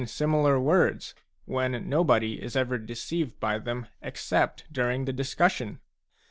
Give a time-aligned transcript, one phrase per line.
[0.07, 1.13] similar words,
[1.45, 5.79] when nobody is ever deceived by them except during the discussion